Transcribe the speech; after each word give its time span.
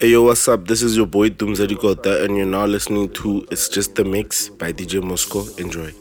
Hey 0.00 0.10
yo, 0.10 0.22
what's 0.22 0.46
up? 0.46 0.68
This 0.68 0.80
is 0.80 0.96
your 0.96 1.06
boy 1.06 1.30
Dumzadi 1.30 1.76
Kota, 1.76 2.22
and 2.22 2.36
you're 2.36 2.46
now 2.46 2.66
listening 2.66 3.12
to 3.14 3.44
It's 3.50 3.68
Just 3.68 3.96
the 3.96 4.04
Mix 4.04 4.48
by 4.48 4.72
DJ 4.72 5.02
Mosco. 5.02 5.44
Enjoy. 5.56 5.92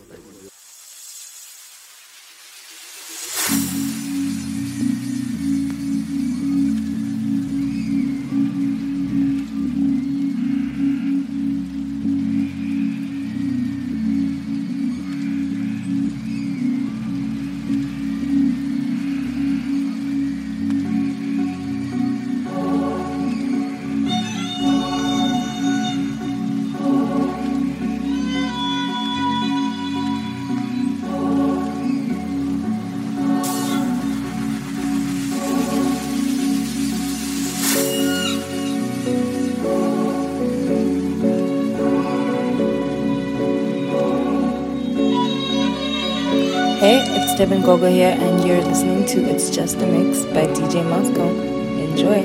Devin 47.37 47.61
Gogo 47.61 47.87
here, 47.87 48.17
and 48.19 48.43
you're 48.43 48.63
listening 48.63 49.05
to 49.05 49.21
It's 49.29 49.51
Just 49.51 49.75
a 49.75 49.85
Mix 49.85 50.25
by 50.25 50.47
DJ 50.47 50.83
Mosco. 50.89 51.29
Enjoy. 51.77 52.23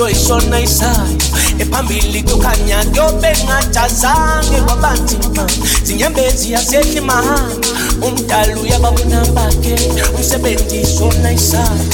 eloishona 0.00 0.60
isayo 0.60 1.16
ephambili 1.58 2.22
kukhanya 2.22 2.84
kuyobengajazange 2.84 4.60
kwaba 4.66 4.94
nzima 4.94 5.46
zinyembezi 5.82 6.52
yasethi 6.52 7.00
mahanga 7.00 7.68
umdala 8.06 8.56
uyababona 8.60 9.24
bakhe 9.34 9.74
umsebenzi 10.16 10.86
sona 10.86 11.32
isayo 11.32 11.86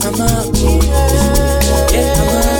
Come 0.00 0.20
up, 0.22 0.54
yeah, 0.56 1.88
eh, 1.92 2.14
come 2.16 2.36
up. 2.38 2.59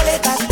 boletas. 0.00 0.49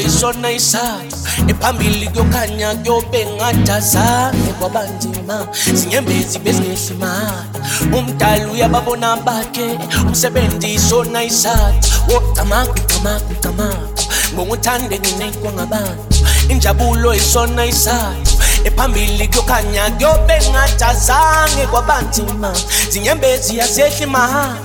okuyisona 0.00 0.50
isapho 0.50 1.16
ephambili 1.48 2.08
kuyokhanya 2.08 2.74
kuyobe 2.74 3.26
ngadazane 3.26 4.52
kwabanzima 4.58 5.46
zinyembezi 5.72 6.38
bezingehla 6.38 6.94
imali 6.94 7.98
umdali 7.98 8.44
uyababona 8.44 9.16
bakhe 9.16 9.78
umsebenzi 10.06 10.74
isona 10.74 11.22
isathu 11.24 11.90
wocamaka 12.08 12.72
ucamaka 12.72 13.24
ucamaka 13.30 14.02
ngokuthande 14.34 14.98
nginikwa 14.98 15.52
ngabantu 15.52 16.16
injabulo 16.48 17.14
isona 17.14 17.66
isathu 17.66 18.34
ephambili 18.64 19.28
kuyokhanya 19.28 19.90
kuyobe 19.90 20.40
ngadazane 20.50 21.66
kwabanzima 21.70 22.52
zinyembezi 22.90 23.58
yasehla 23.58 24.06
imali 24.06 24.60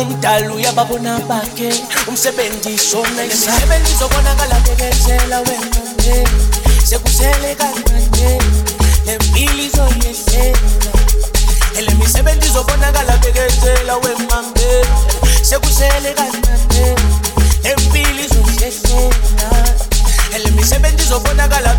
umdali 0.00 0.48
uyababona 0.48 1.18
bakhe 1.28 1.70
umsebenzi 2.08 2.70
isona 2.78 3.22
isasebenzi 3.24 3.92
izobonakala 3.92 4.56
bekezela 4.64 5.38
wengane 5.46 6.16
sekusele 6.88 7.50
kancane 7.60 8.30
le 9.06 9.14
mpilo 9.18 9.62
izoyehlela. 9.68 10.92
Ele 11.78 11.94
misebenzi 11.94 12.46
izobonakala 12.46 13.16
bekezela 13.22 13.94
wengane 14.04 14.70
sekusele 15.42 16.10
kancane 16.18 16.86
le 17.64 17.76
mpilo 17.76 18.20
izoyehlela. 18.26 19.50
Ele 20.34 20.50
misebenzi 20.50 21.02
izobonakala 21.02 21.74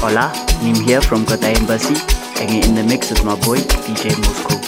Hola, 0.00 0.32
Nim 0.62 0.74
here 0.74 1.02
from 1.02 1.26
Qatar 1.26 1.54
Embassy, 1.54 1.94
and 2.40 2.64
in 2.64 2.74
the 2.74 2.82
mix 2.82 3.10
is 3.10 3.22
my 3.24 3.34
boy 3.40 3.58
DJ 3.58 4.16
Mosco. 4.24 4.67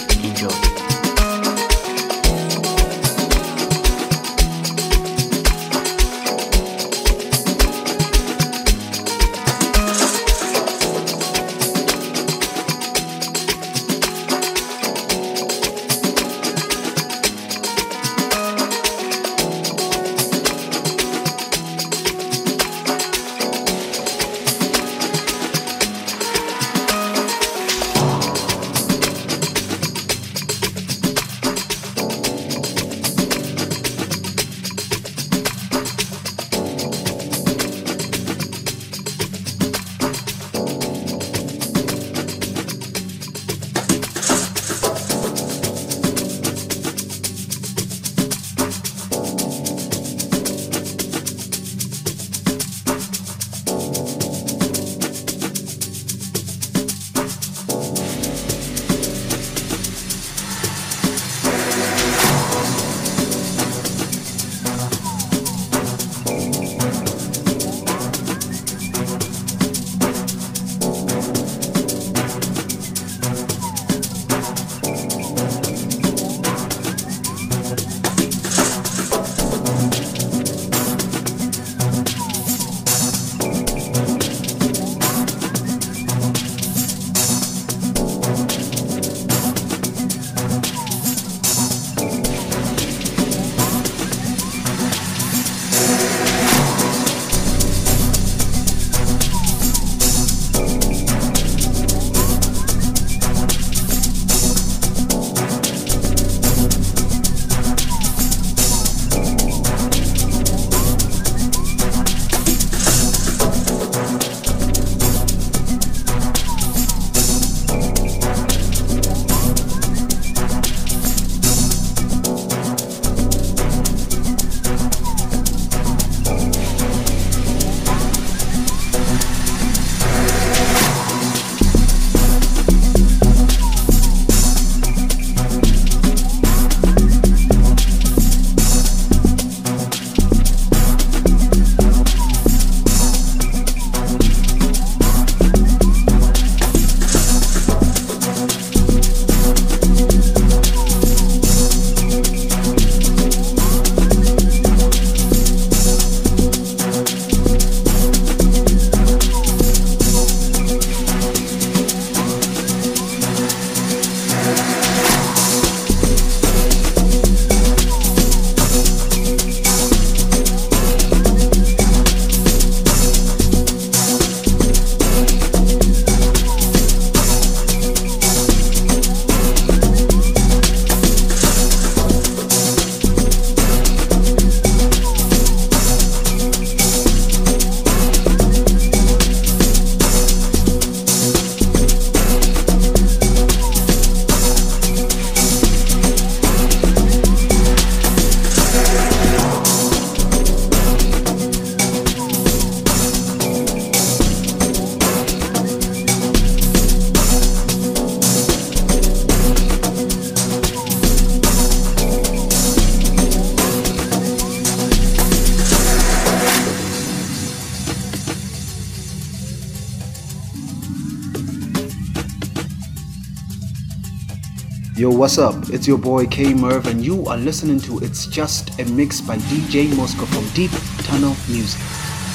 Yo, 225.01 225.09
what's 225.09 225.39
up? 225.39 225.55
It's 225.69 225.87
your 225.87 225.97
boy 225.97 226.27
K 226.27 226.53
Merv, 226.53 226.85
and 226.85 227.03
you 227.03 227.25
are 227.25 227.35
listening 227.35 227.79
to 227.79 227.97
It's 228.03 228.27
Just 228.27 228.79
a 228.79 228.85
Mix 228.85 229.19
by 229.19 229.35
DJ 229.49 229.89
Mosco 229.97 230.27
from 230.27 230.47
Deep 230.49 230.69
Tunnel 230.99 231.35
Music. 231.49 231.81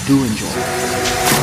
Do 0.09 0.21
enjoy. 0.25 1.36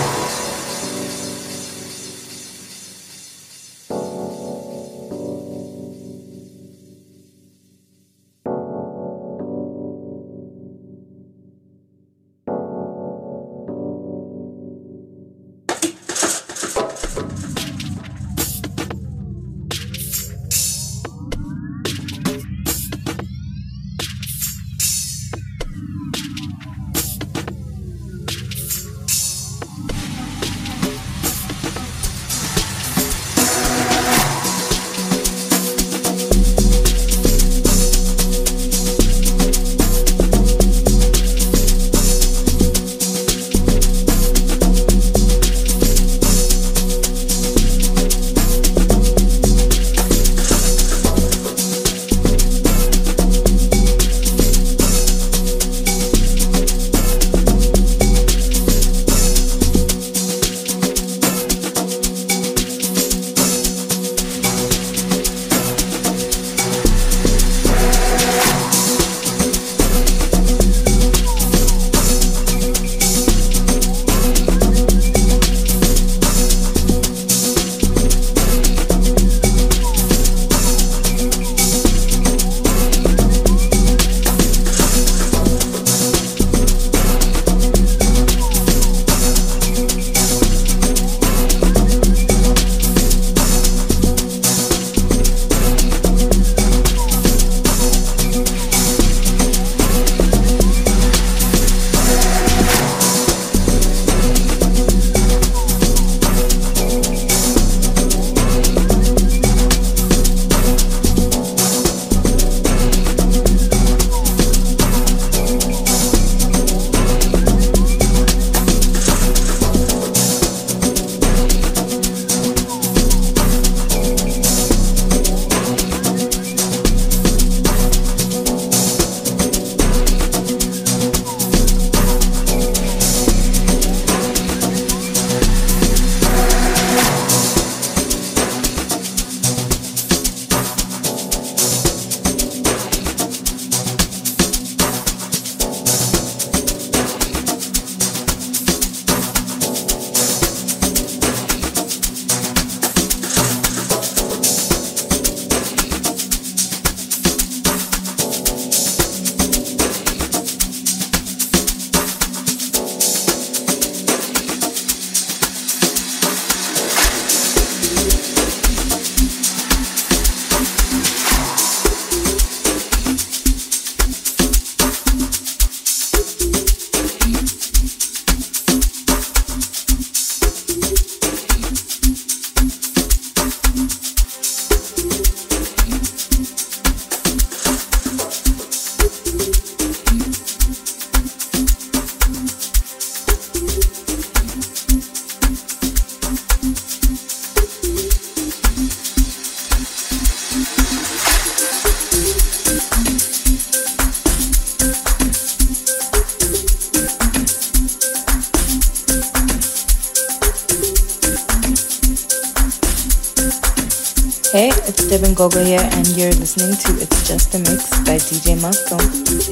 Hey, 214.53 214.67
it's 214.67 215.09
Devin 215.09 215.33
Gogo 215.33 215.63
here, 215.63 215.81
and 215.81 216.07
you're 216.09 216.31
listening 216.33 216.77
to 216.77 217.01
It's 217.01 217.27
Just 217.27 217.55
a 217.55 217.57
Mix 217.57 217.89
by 218.05 218.17
DJ 218.17 218.61
Mosco. 218.61 218.99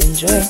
Enjoy. 0.06 0.42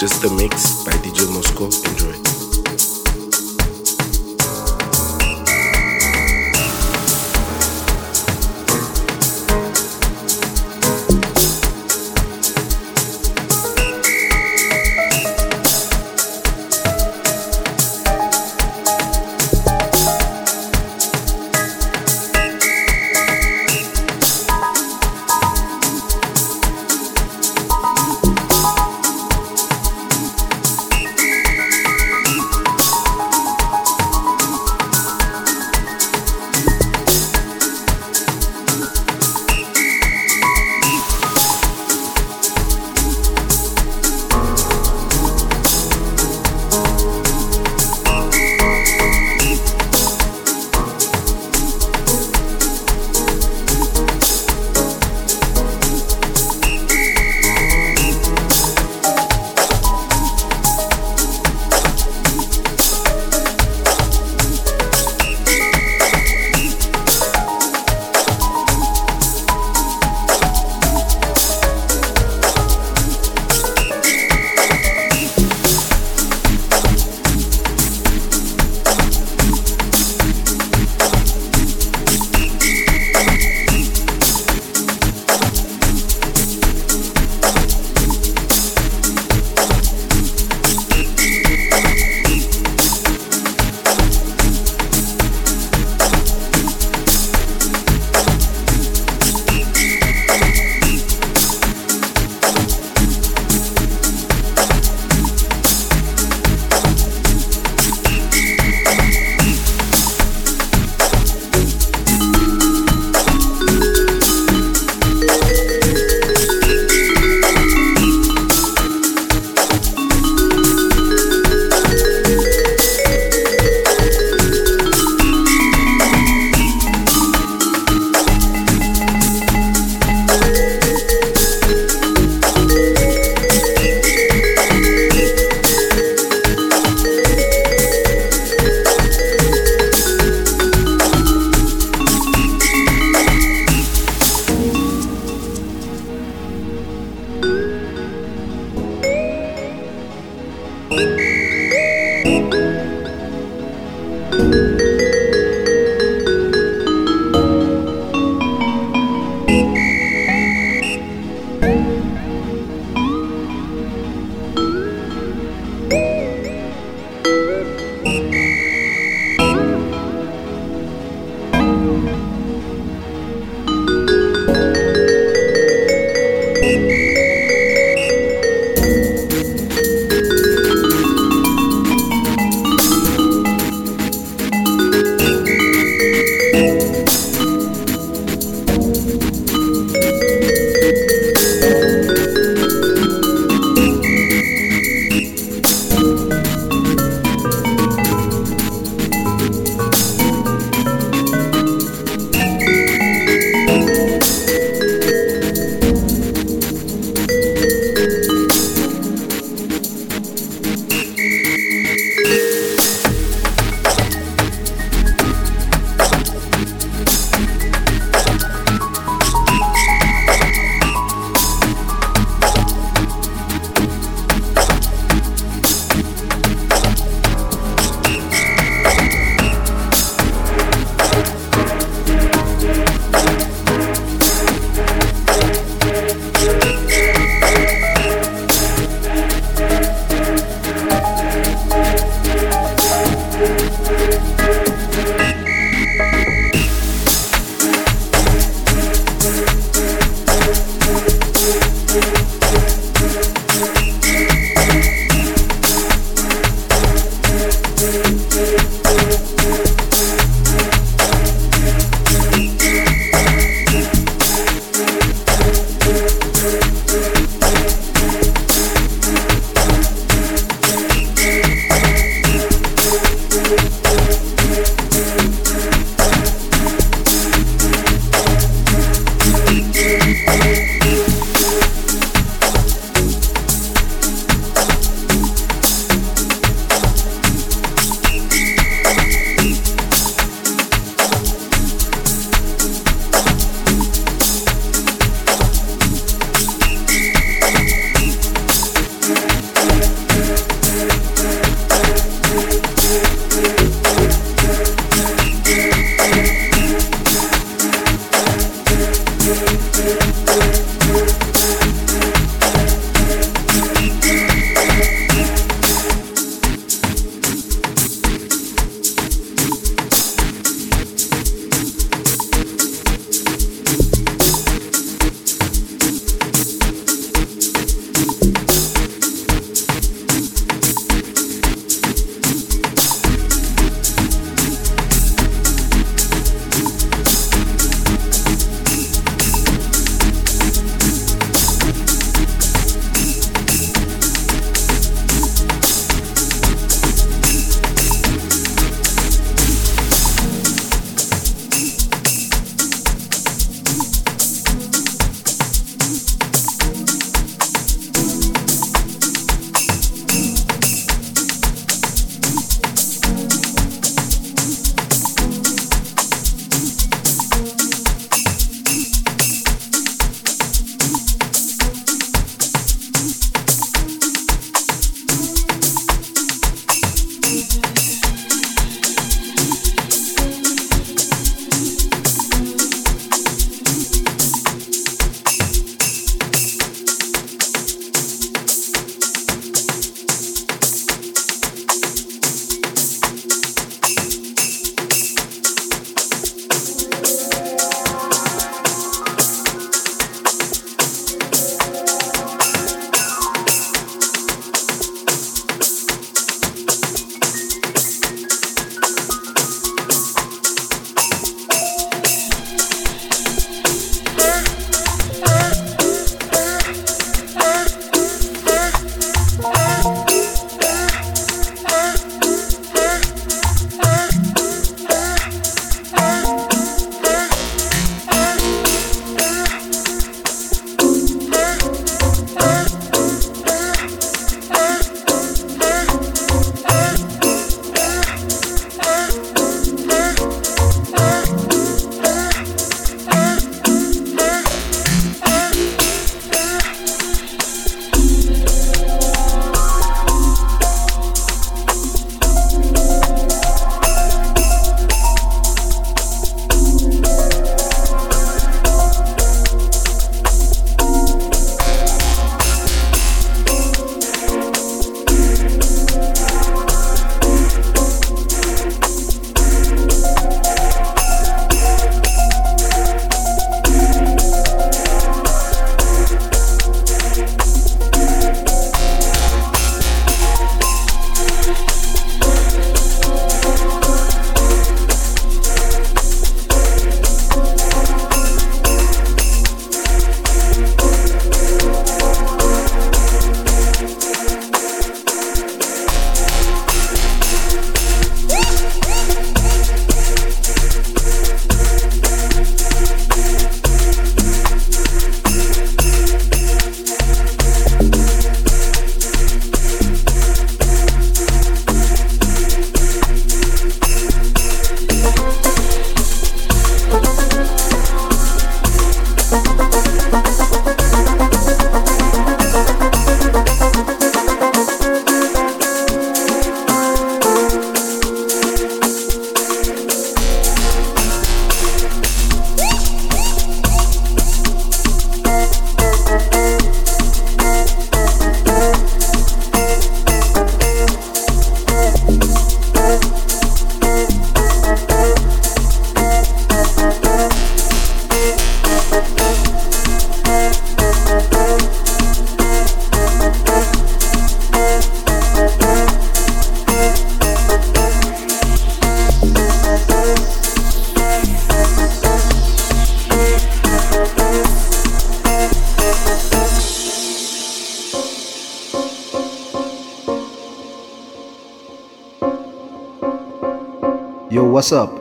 Just 0.00 0.24
a 0.24 0.29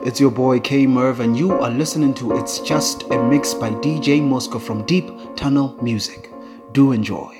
It's 0.10 0.20
your 0.20 0.32
boy 0.32 0.60
K 0.60 0.88
Merv, 0.88 1.20
and 1.20 1.38
you 1.38 1.51
are 1.51 1.70
listening 1.70 2.16
to 2.16 2.36
It's 2.36 2.57
Just 2.62 3.03
a 3.12 3.24
Mix 3.30 3.53
by 3.53 3.70
DJ 3.70 4.20
Mosco 4.20 4.57
from 4.57 4.84
Deep 4.88 5.12
Tunnel 5.36 5.78
Music. 5.84 6.32
Do 6.72 6.93
enjoy. 6.93 7.38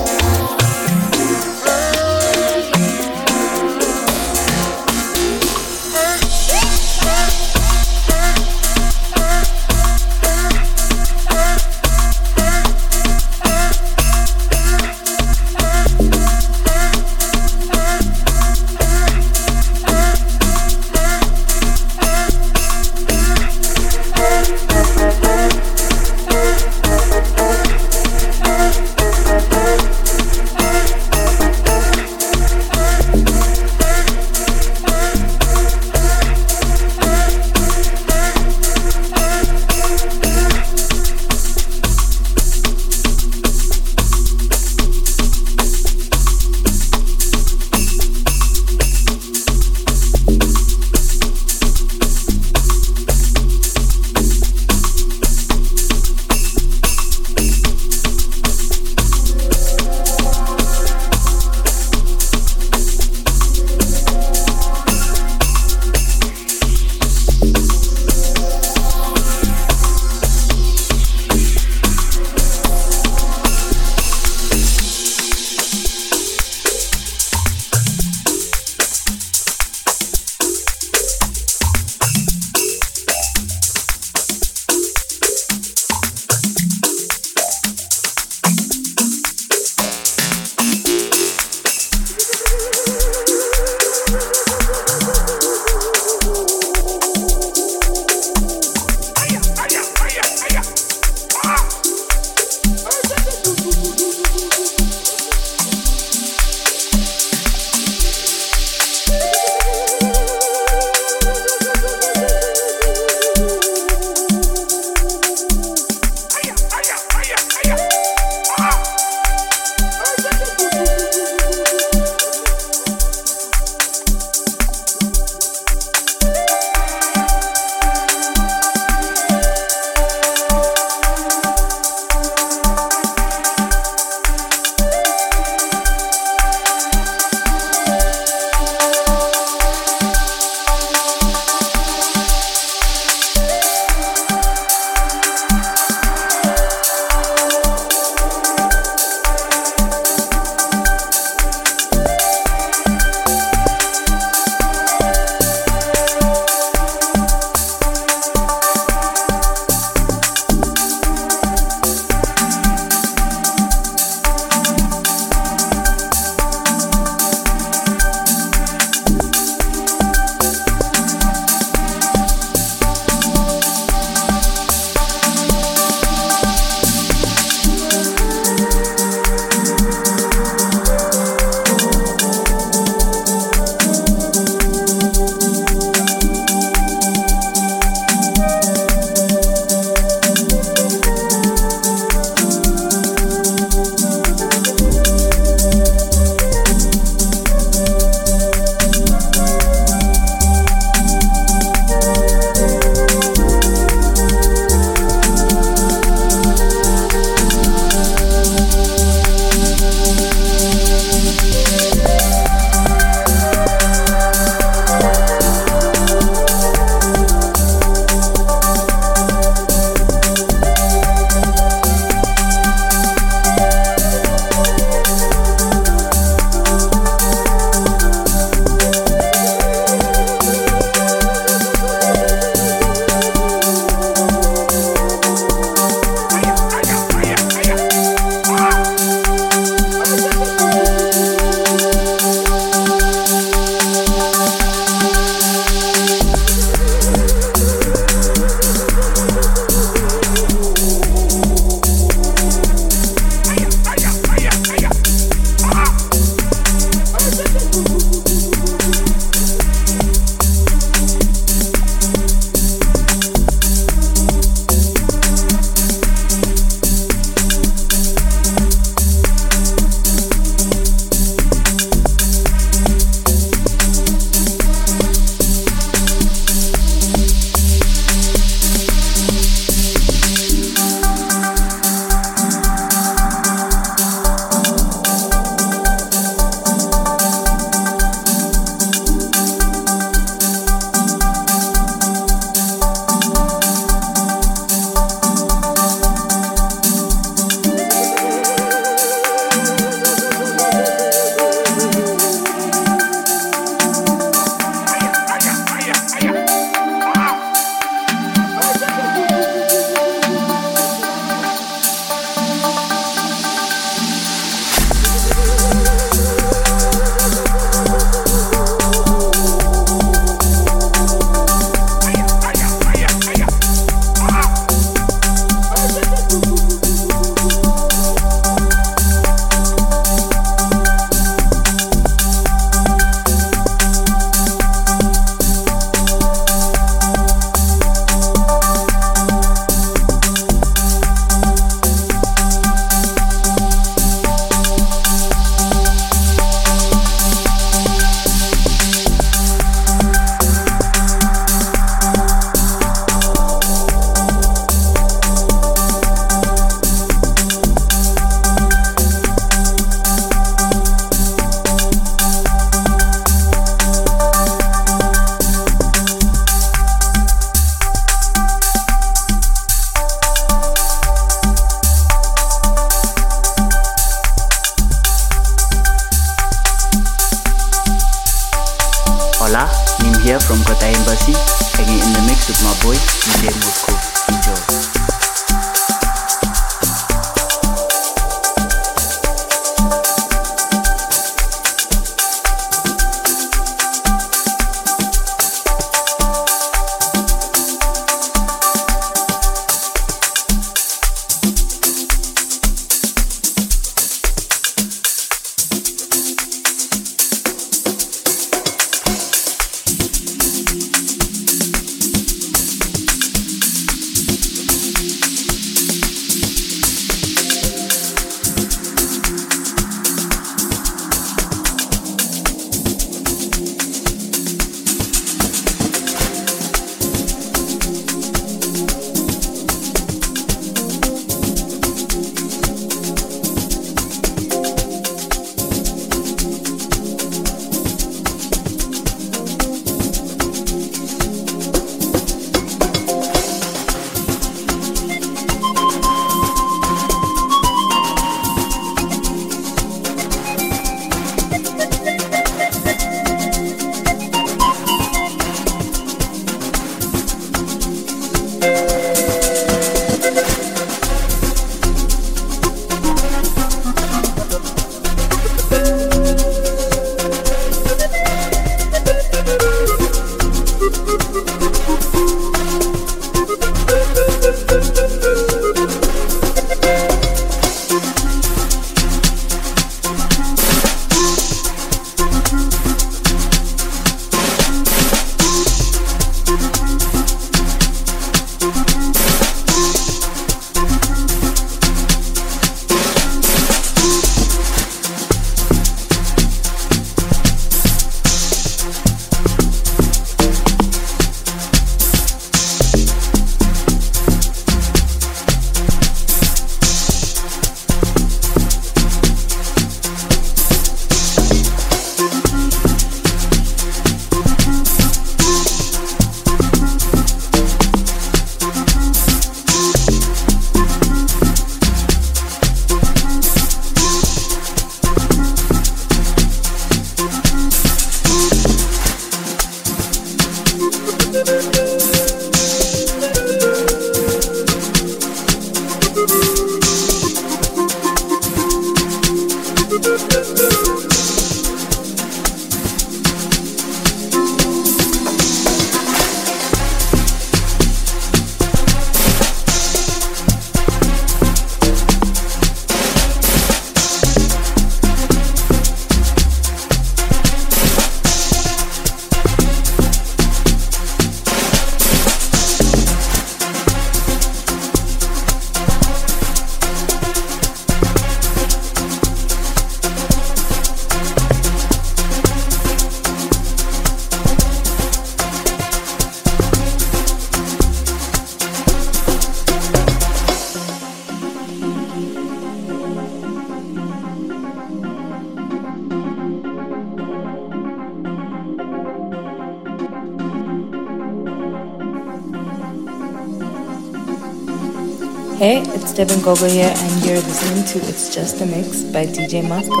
Devin 596.16 596.40
Gogo 596.40 596.66
here, 596.66 596.94
and 596.96 597.24
you're 597.26 597.34
listening 597.34 597.84
to 597.84 598.08
It's 598.08 598.34
Just 598.34 598.62
a 598.62 598.66
Mix 598.66 599.02
by 599.02 599.26
DJ 599.26 599.62
Mosco. 599.62 600.00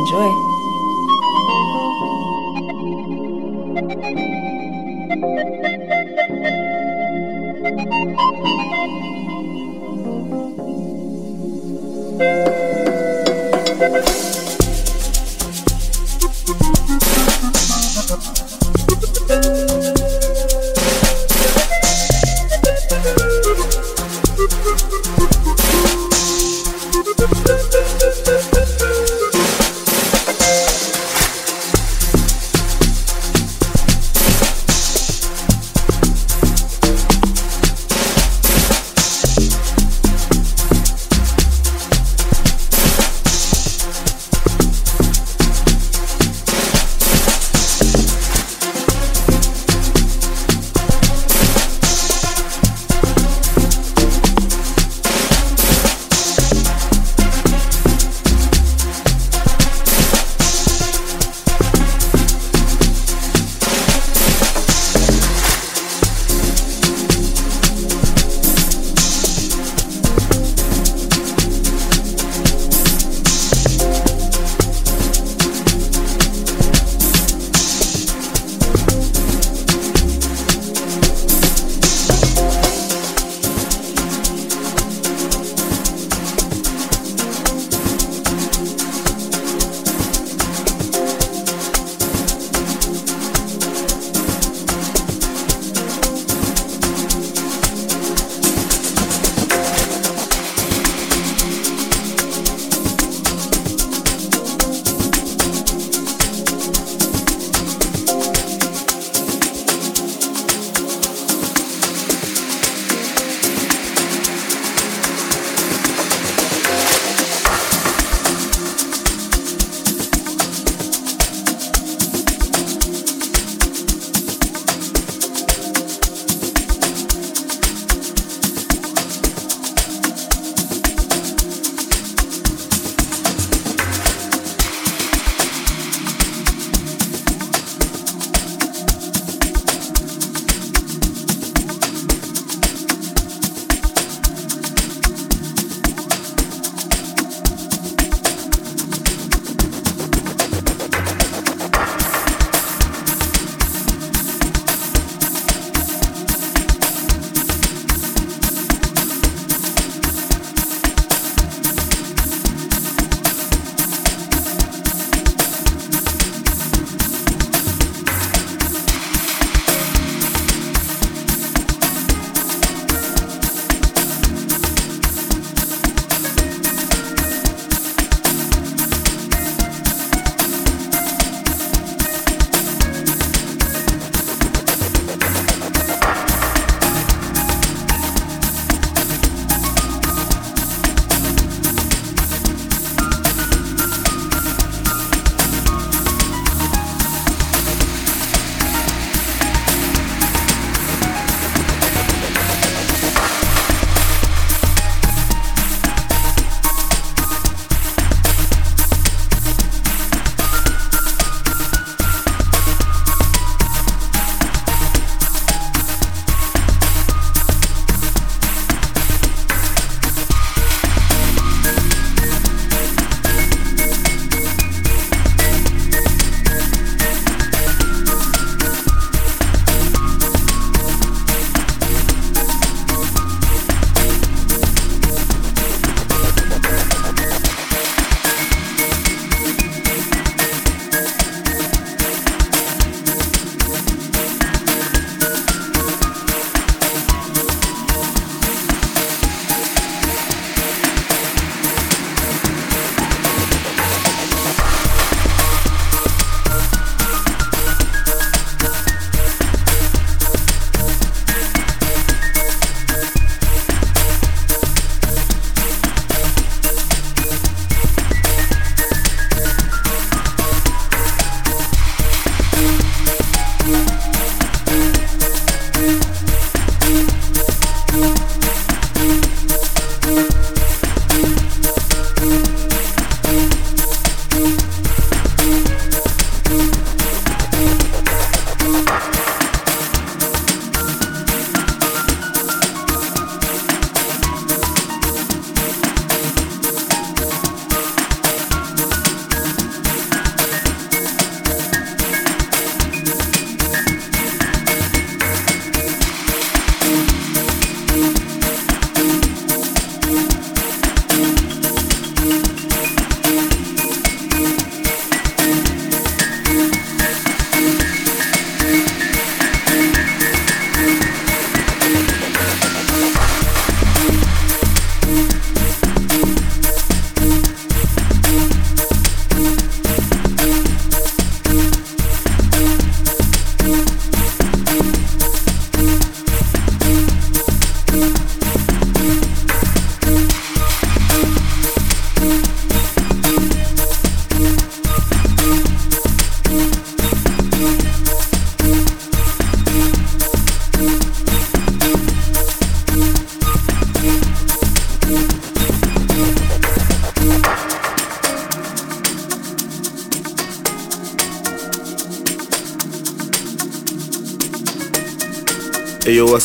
Enjoy. 0.00 0.55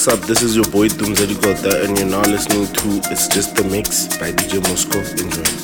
What's 0.02 0.20
up? 0.20 0.28
This 0.28 0.42
is 0.42 0.56
your 0.56 0.66
boy 0.66 0.88
Dumzadi 0.88 1.40
Kota, 1.40 1.84
and 1.84 1.96
you're 1.96 2.08
now 2.08 2.24
listening 2.24 2.66
to 2.66 3.12
It's 3.12 3.28
Just 3.28 3.56
the 3.56 3.64
Mix 3.66 4.08
by 4.18 4.32
DJ 4.32 4.60
Mosco. 4.68 4.98
Enjoy. 5.24 5.61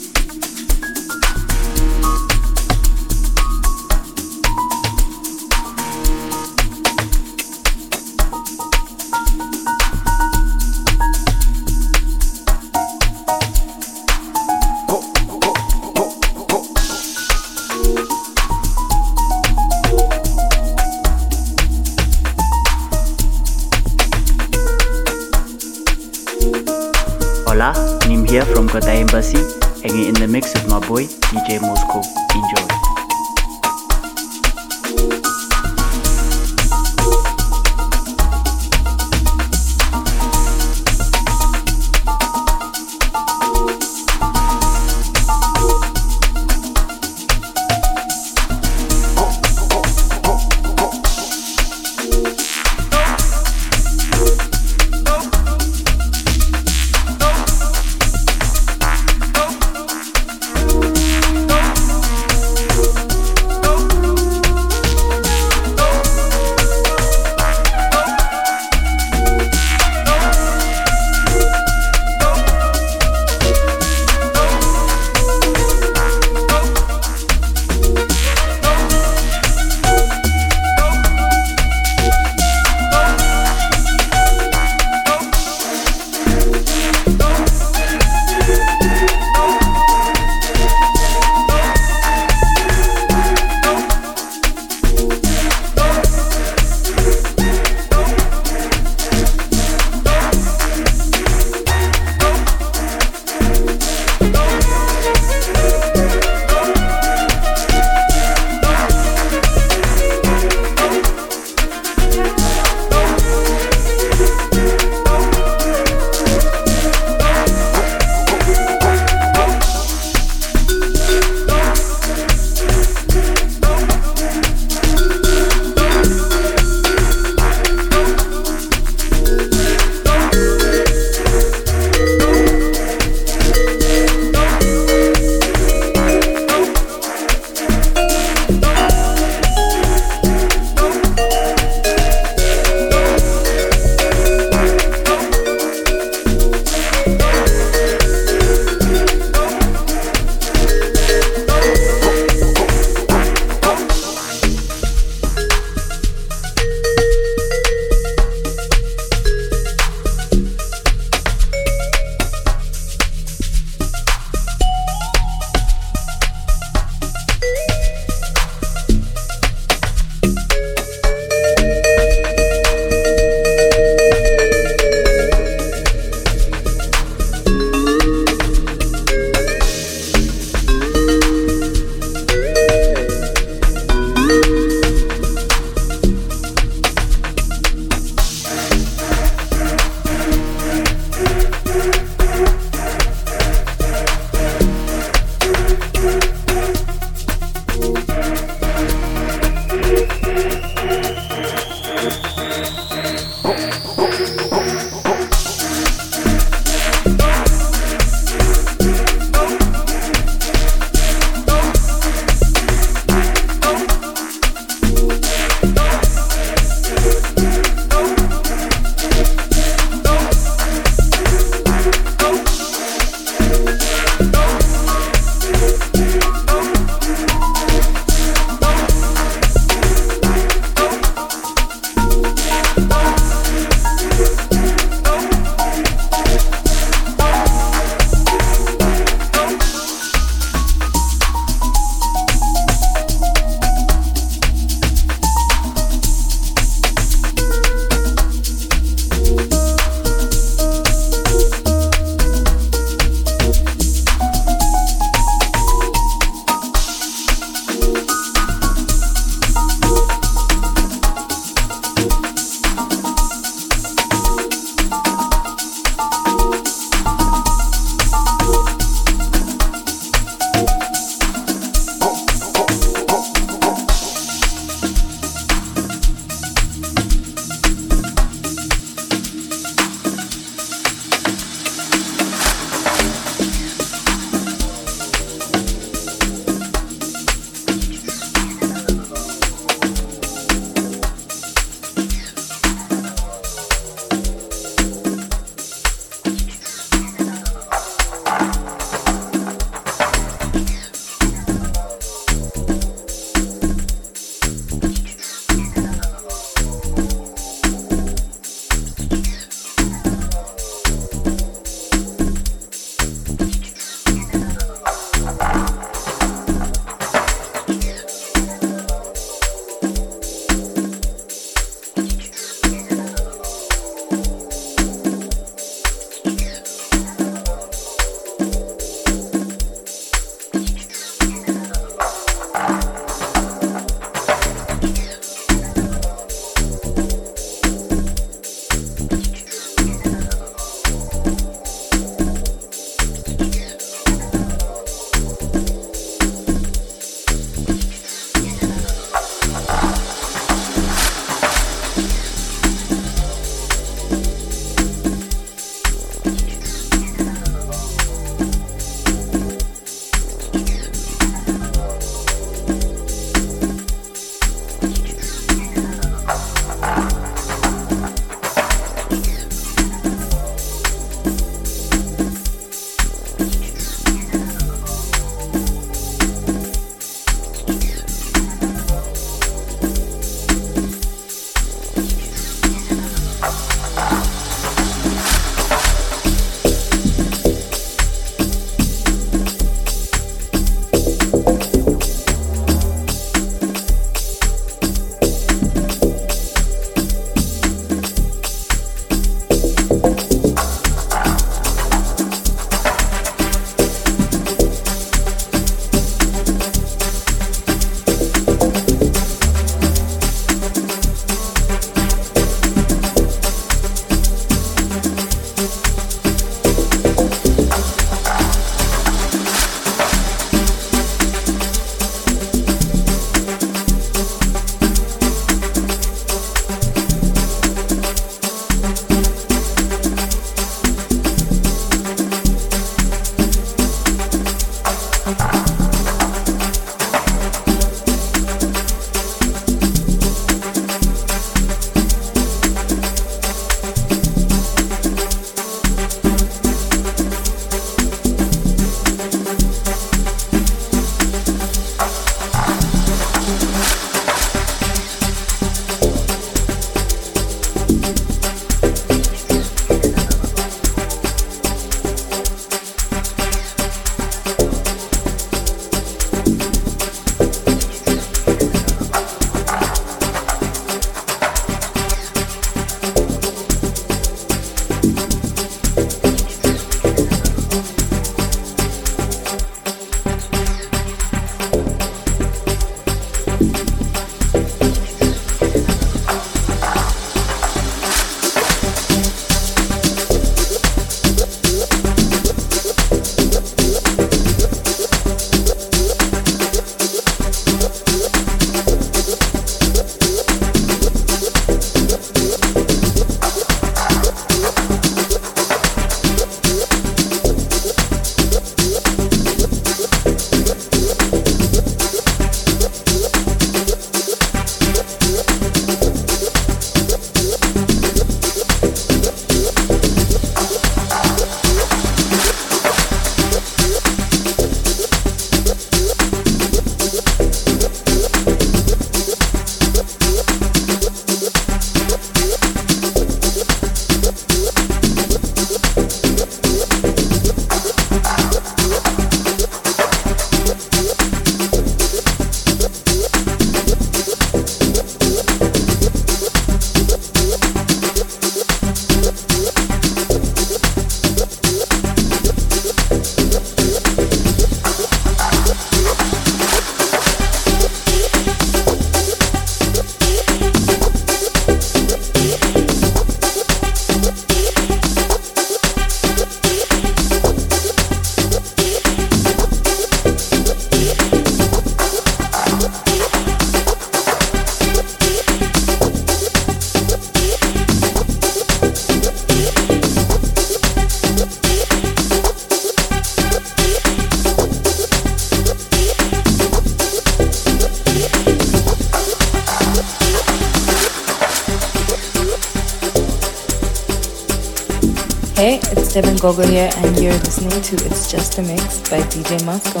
Devin 596.20 596.36
Gogo 596.36 596.66
here, 596.66 596.90
and 596.96 597.18
you're 597.18 597.32
listening 597.32 597.80
to 597.80 597.96
It's 598.04 598.30
Just 598.30 598.58
a 598.58 598.62
Mix 598.62 598.98
by 599.08 599.20
DJ 599.22 599.64
Mosco. 599.64 600.00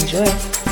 Enjoy. 0.00 0.63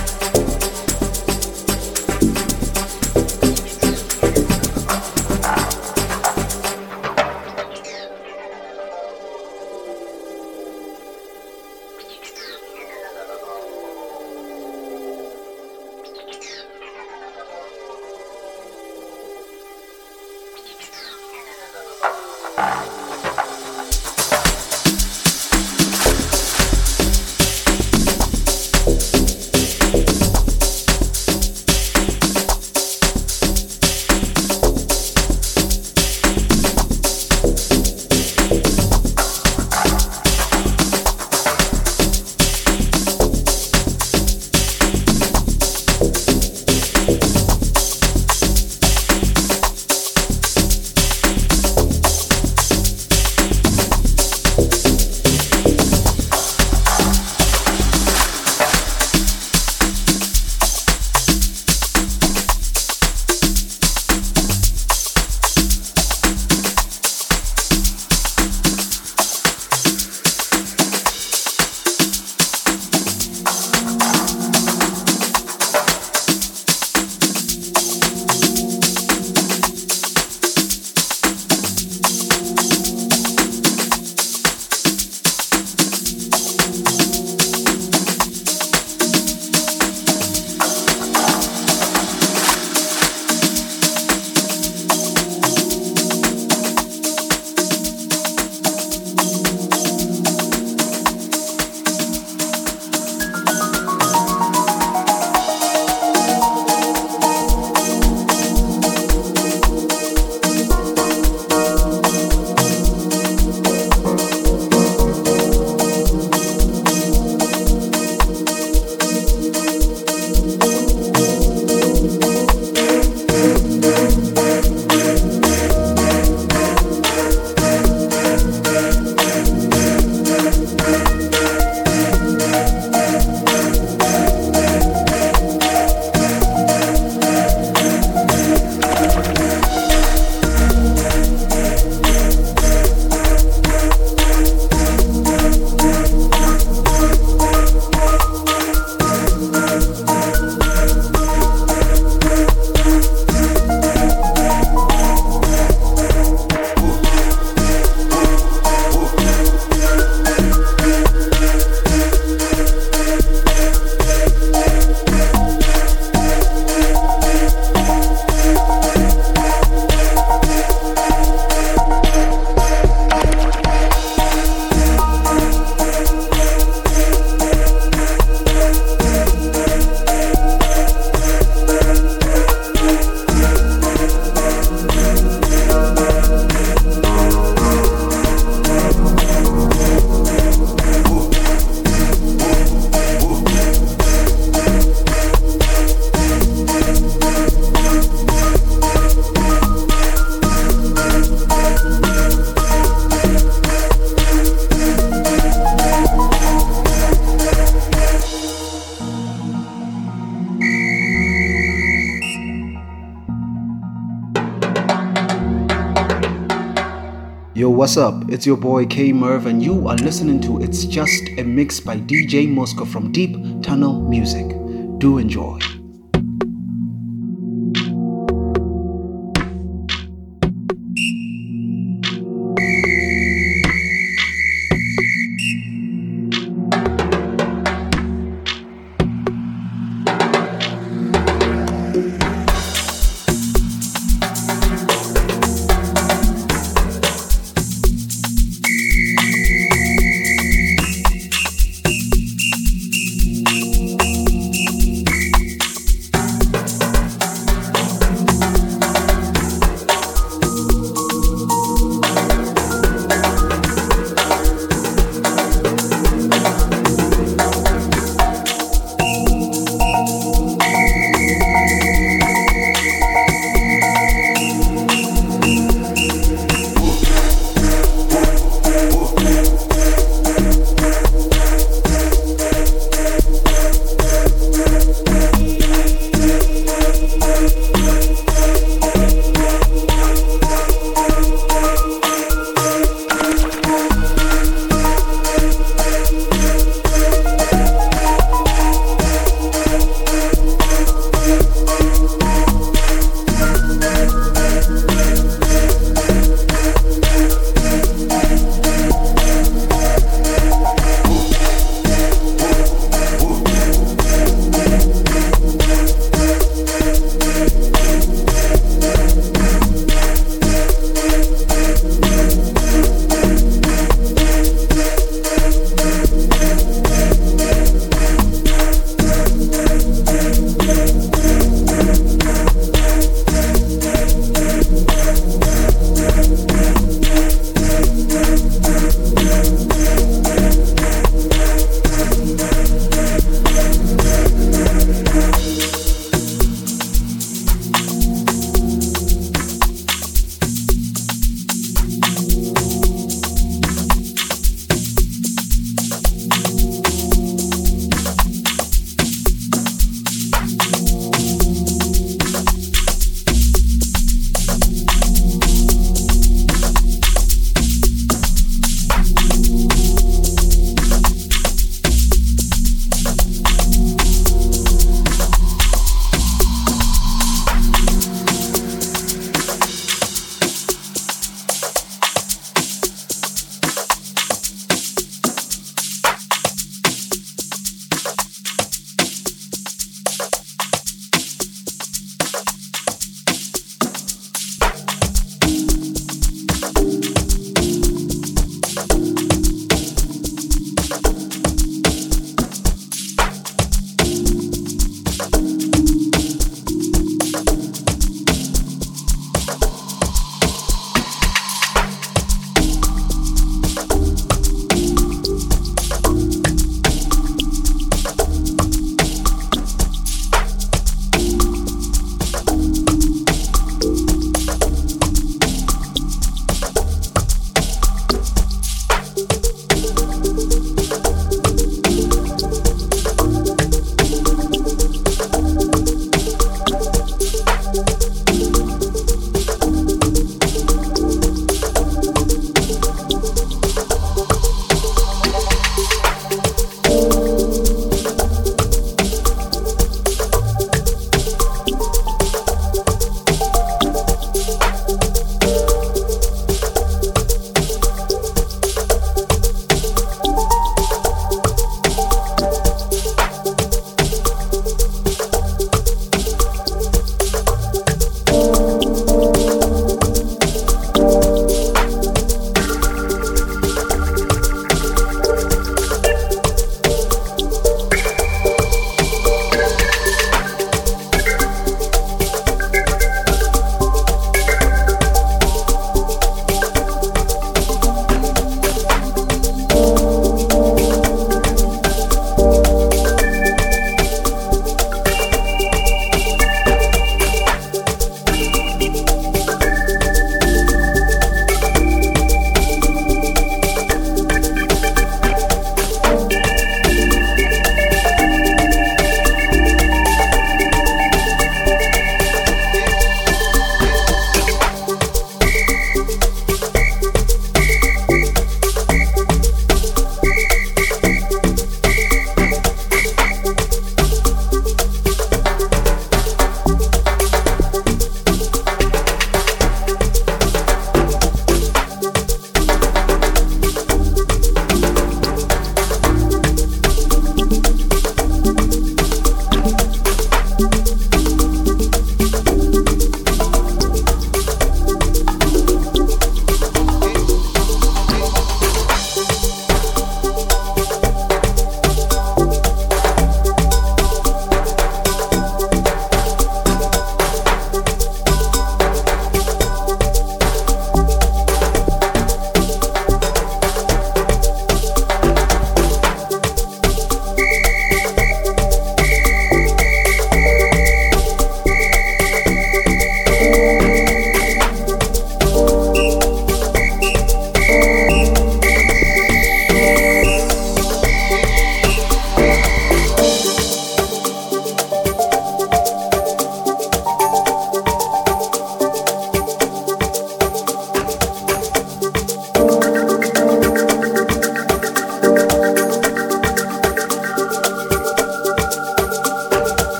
It's 218.33 218.47
your 218.47 218.57
boy 218.57 218.87
K 218.87 219.13
Merv, 219.13 219.45
and 219.45 219.63
you 219.63 219.87
are 219.89 219.97
listening 219.97 220.41
to 220.41 220.63
It's 220.63 220.87
Just 220.87 221.23
a 221.37 221.43
Mix 221.43 221.81
by 221.81 221.99
DJ 221.99 222.49
Mosco 222.49 222.87
from 222.87 223.13
Deep 223.13 223.63
Tunnel 223.63 224.01
Music. 224.09 224.49
Do 224.97 225.19
enjoy. 225.19 225.59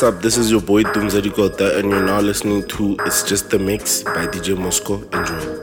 What's 0.00 0.16
up? 0.16 0.22
This 0.22 0.38
is 0.38 0.50
your 0.50 0.62
boy 0.62 0.82
Dumzadi 0.82 1.30
Kota, 1.30 1.78
and 1.78 1.90
you're 1.90 2.02
now 2.02 2.20
listening 2.20 2.66
to 2.68 2.96
It's 3.04 3.22
Just 3.22 3.50
the 3.50 3.58
Mix 3.58 4.02
by 4.02 4.26
DJ 4.28 4.56
Mosco. 4.56 4.94
Enjoy. 5.12 5.59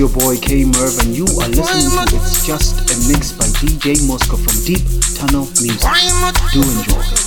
Your 0.00 0.08
boy 0.08 0.38
K 0.38 0.64
Merv, 0.64 0.98
and 1.00 1.14
you 1.14 1.24
are 1.24 1.48
listening 1.50 2.06
to 2.08 2.16
It's 2.16 2.46
Just 2.46 2.74
a 2.90 3.12
Mix 3.12 3.32
by 3.32 3.44
DJ 3.60 4.08
Mosco 4.08 4.38
from 4.38 4.64
Deep 4.64 4.80
Tunnel 5.14 5.44
Music. 5.60 5.90
Do 6.54 6.62
enjoy. 6.62 7.19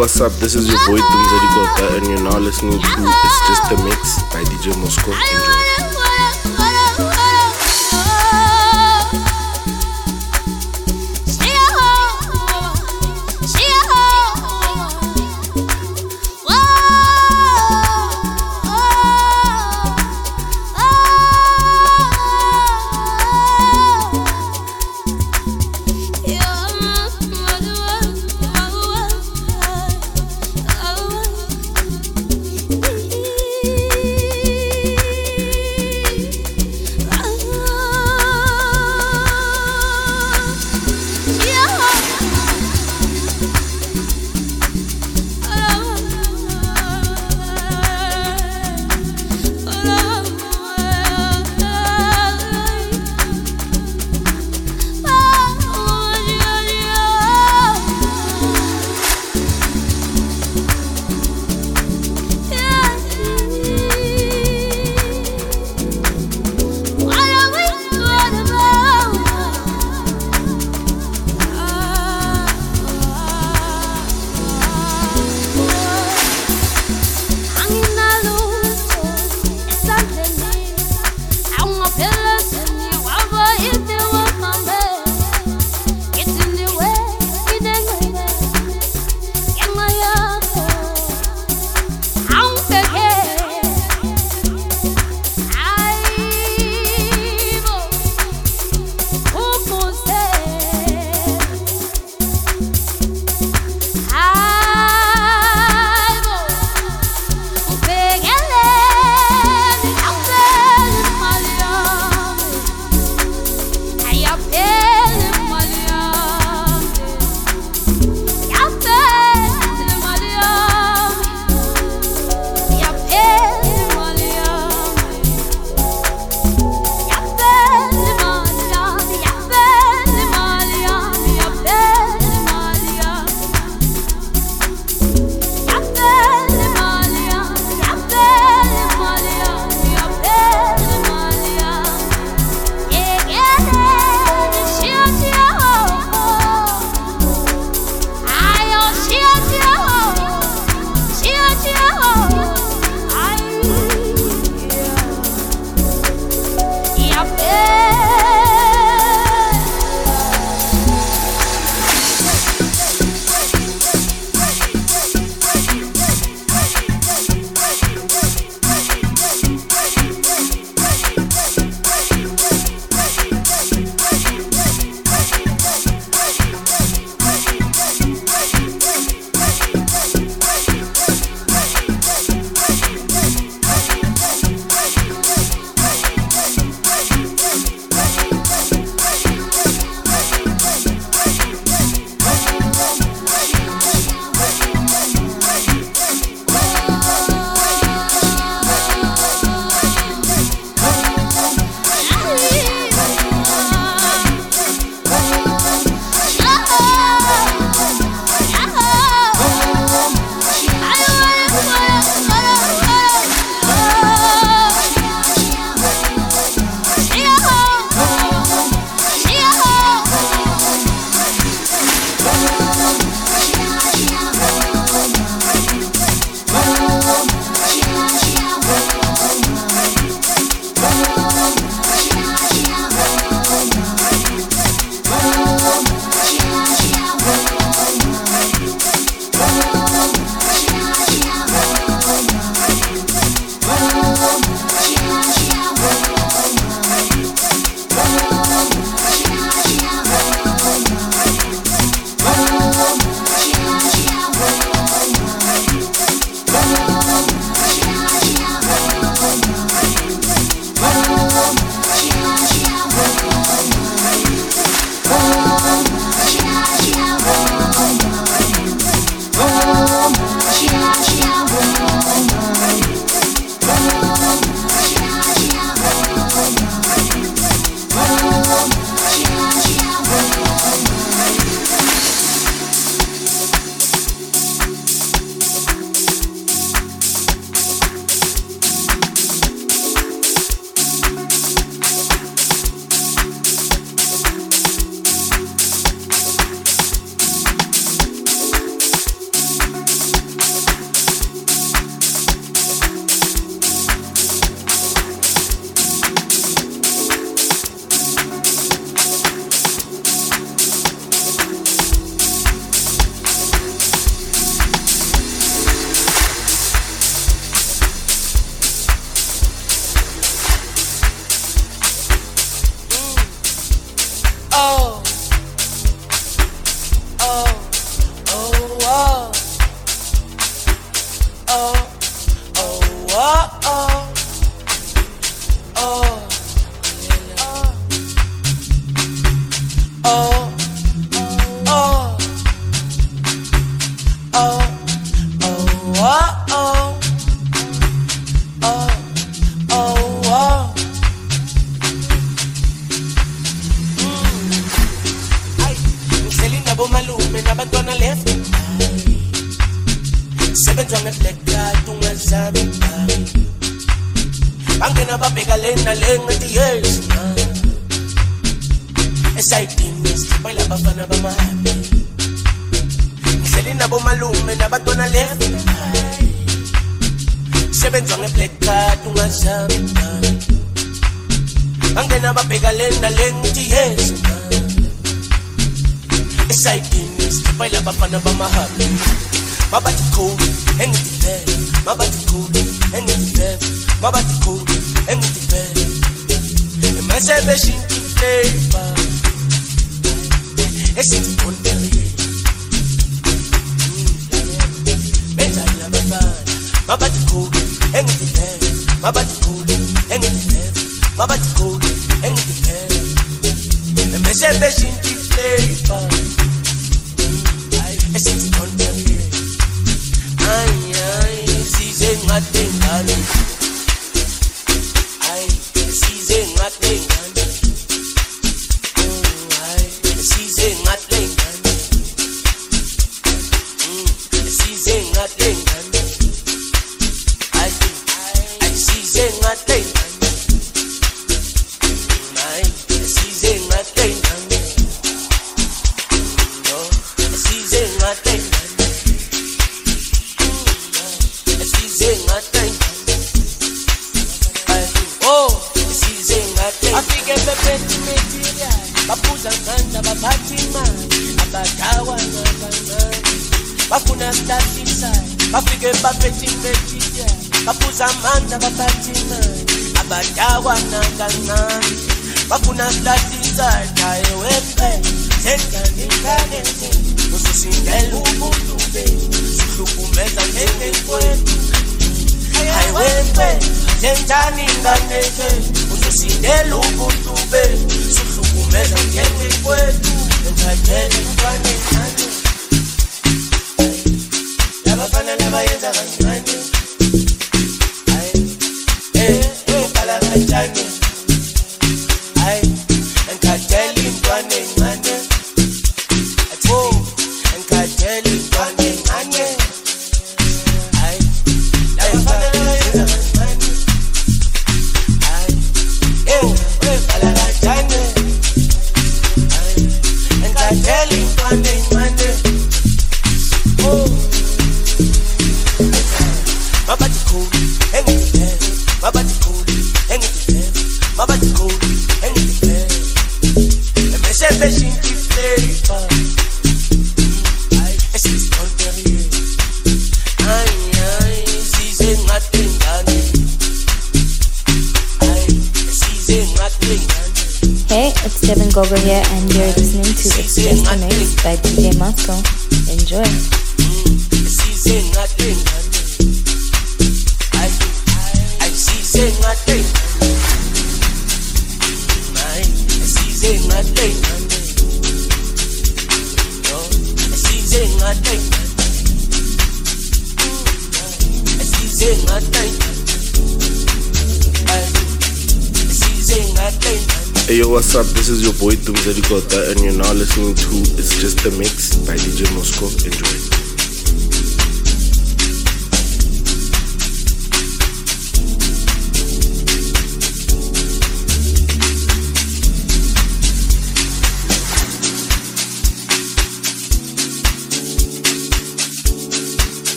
what's 0.00 0.18
up? 0.18 0.32
This 0.32 0.54
is 0.54 0.66
your 0.66 0.78
boy 0.86 0.96
Tumzari 0.96 1.48
Kota, 1.52 1.96
and 1.96 2.06
you're 2.06 2.22
now 2.22 2.38
listening 2.38 2.72
to 2.72 2.78
It's 2.78 3.48
Just 3.48 3.70
a 3.72 3.84
Mix 3.84 4.22
by 4.32 4.42
DJ 4.44 4.74
Mosco. 4.80 5.10
Enjoy. 5.12 5.89